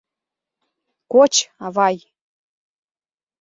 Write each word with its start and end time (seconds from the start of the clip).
—Коч, 1.11 1.33
авай! 1.65 1.97